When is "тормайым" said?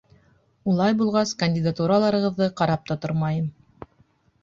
3.07-3.51